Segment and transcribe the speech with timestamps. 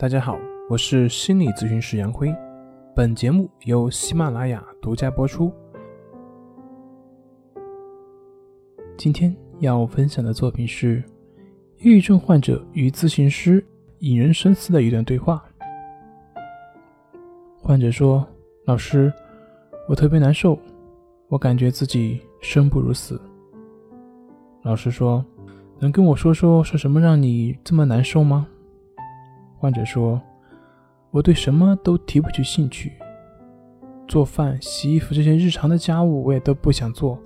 [0.00, 2.32] 大家好，我是心理咨询师杨辉，
[2.94, 5.52] 本节目由喜马拉雅独家播出。
[8.96, 11.02] 今天要分享的作品是
[11.78, 13.66] 抑郁症患者与咨询师
[13.98, 15.44] 引人深思的一段对话。
[17.60, 18.24] 患者说
[18.66, 19.12] ：“老师，
[19.88, 20.56] 我特别难受，
[21.26, 23.20] 我感觉自己生不如死。”
[24.62, 25.24] 老师说
[25.80, 28.46] ：“能跟我说说是什么让你这么难受吗？”
[29.58, 30.20] 患者说
[31.10, 32.92] ：“我对什么都提不起兴趣，
[34.06, 37.18] 做饭、洗衣服这些日常的家务我也都不想做。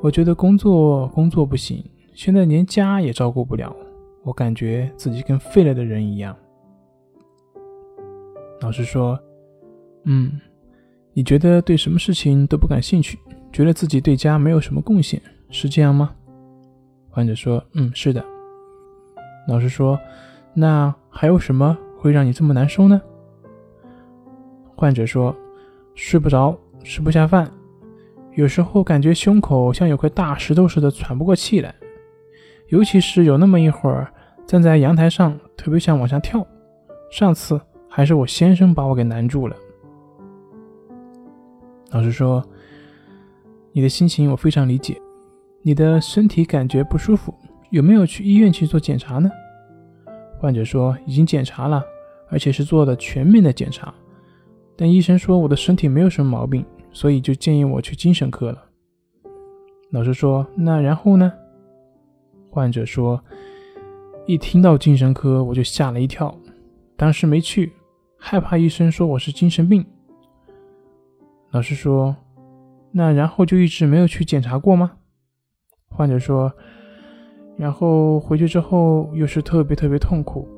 [0.00, 3.74] 我觉得工作工作不行，现在连家也照顾不了，
[4.22, 6.36] 我感觉自己跟废了的人一样。”
[8.62, 9.18] 老师说
[10.06, 10.40] ：“嗯，
[11.12, 13.18] 你觉得对什么事情都不感兴趣，
[13.52, 16.14] 觉得自己对家没有什么贡献，是这样吗？”
[17.10, 18.24] 患者说：“嗯，是的。”
[19.48, 19.98] 老师说
[20.54, 23.00] ：“那还有什么会让你这么难受呢？”
[24.74, 25.34] 患者说
[25.94, 27.50] ：“睡不着，吃不下饭，
[28.34, 31.74] 有时候感觉胸口像有块大石头似的，喘不过气来。
[32.68, 34.12] 尤其是有那么一会儿
[34.46, 36.46] 站在阳台上，特别想往下跳。
[37.10, 39.56] 上次还是我先生把我给难住了。”
[41.92, 42.42] 老师说
[43.72, 45.00] ：“你的心情我非常理解。”
[45.64, 47.32] 你的身体感觉不舒服，
[47.70, 49.30] 有没有去医院去做检查呢？
[50.42, 51.84] 患者说已经检查了，
[52.28, 53.94] 而且是做的全面的检查，
[54.76, 58.60] 但医生说我的身体没有什么毛病，所以就建议我去精神科了。
[59.92, 61.32] 老师说那然后呢？
[62.50, 63.22] 患者说
[64.26, 66.36] 一听到精神科我就吓了一跳，
[66.96, 67.72] 当时没去，
[68.18, 69.86] 害怕医生说我是精神病。
[71.52, 72.16] 老师说
[72.90, 74.90] 那然后就一直没有去检查过吗？
[75.88, 76.52] 患者说
[77.56, 80.48] ：“然后回去之后又是特别特别痛苦，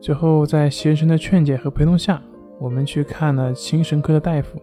[0.00, 2.22] 最后在先生的劝解和陪同下，
[2.58, 4.58] 我们去看了精神科的大夫。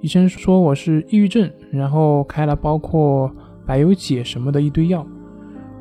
[0.00, 3.30] 医生说我是抑郁症，然后开了包括
[3.64, 5.06] 白油解什么的一堆药。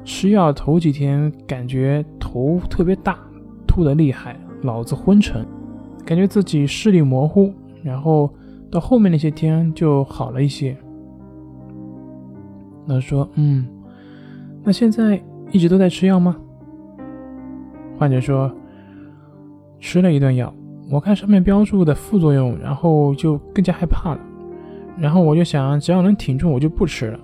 [0.03, 3.19] 吃药头几天感觉头特别大，
[3.68, 5.46] 吐得厉害，脑子昏沉，
[6.06, 7.53] 感觉自己视力模糊。
[7.84, 8.34] 然后
[8.72, 10.75] 到后面那些天就好了一些。”
[12.88, 13.68] 老师说：“嗯，
[14.66, 15.22] 那现在
[15.52, 16.36] 一直都在吃药吗？”
[17.98, 18.52] 患者说
[19.80, 20.53] ：“吃了一段药，
[20.92, 24.20] 我看上面标注的副作用，然后就更加害怕了。
[24.98, 27.20] 然后我就想，只要能挺住，我就不吃了。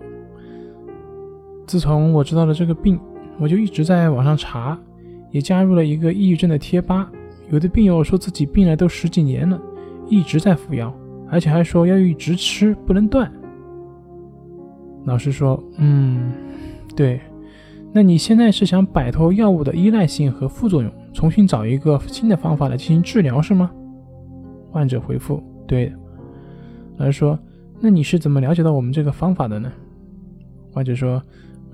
[1.65, 2.99] 自从我知道了这个病，
[3.39, 4.77] 我就一直在网上查，
[5.31, 7.11] 也加入了一个抑郁症的贴吧。
[7.49, 9.59] 有的病友说自己病了都十几年了，
[10.07, 10.93] 一直在服药，
[11.29, 13.29] 而且还说要一直吃，不能断。”
[15.03, 16.31] 老师说：“嗯，
[16.95, 17.19] 对，
[17.93, 23.69] 那你现在是想摆脱药物的依赖性和副作用，重新找一个新的方法来进行治疗，是吗？”
[24.71, 25.91] 患者回复：“对。”
[26.97, 27.37] 老师说
[27.81, 29.69] ：“那你是怎么了解到我们这个方法的呢？”
[30.71, 31.21] 患者说：“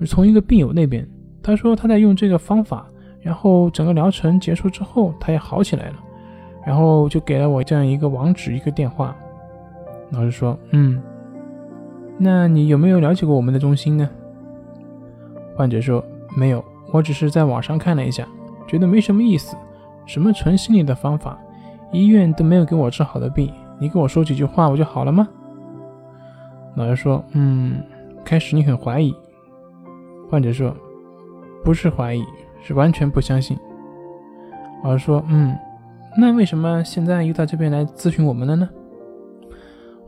[0.06, 1.08] 从一个病友那边，
[1.42, 2.88] 他说他在用这个方法，
[3.20, 5.96] 然后整个疗程结束之后，他也好起来了，
[6.66, 9.16] 然后就给了我这样一个网址、一个电话。”
[10.10, 11.00] 老师说：“嗯。”
[12.18, 14.10] 那你有没有了解过我们的中心呢？
[15.58, 16.04] 患者说
[16.36, 18.24] 没有，我只是在网上看了一下，
[18.68, 19.56] 觉得没什么意思，
[20.06, 21.36] 什么纯心理的方法，
[21.90, 25.26] 医院都没有给我治好的病，你跟我说几句话我就好了吗？
[26.76, 27.82] 老师说，嗯，
[28.24, 29.12] 开始你很怀疑。
[30.30, 30.72] 患者说，
[31.64, 32.22] 不是怀疑，
[32.62, 33.58] 是完全不相信。
[34.84, 35.56] 老师说，嗯，
[36.16, 38.68] 那为什么现在又到这边来咨询我们了呢？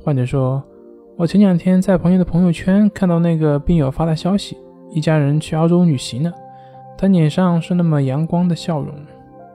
[0.04, 0.62] 患者说。
[1.16, 4.56] 我前两天在朋友的朋友圈看到那个病友发的消息，
[4.90, 6.32] 一家人去澳洲旅行了，
[6.96, 8.94] 他脸上是那么阳光的笑容，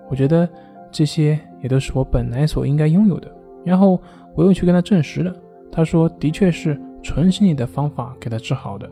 [0.10, 0.48] 我觉得
[0.92, 3.32] 这些也都是我本来所应该拥有的。
[3.64, 4.00] 然后
[4.36, 5.36] 我又去跟他证实了，
[5.72, 8.90] 他说的确是纯心理的方法给他治好的，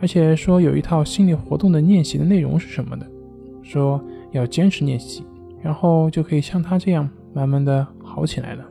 [0.00, 3.06] 而且说有一套心理活动的练习的内容是什么的，
[3.62, 4.00] 说
[4.30, 5.24] 要坚持练习，
[5.62, 8.64] 然后就可以像他这样慢慢的好起来了。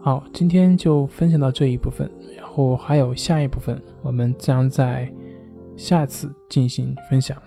[0.00, 5.10] 好，今天就分享到这一部分，然后还有下一部分，我们将在
[5.76, 7.44] 下次进行分享。